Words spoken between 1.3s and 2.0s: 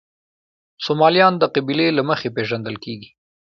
د قبیلې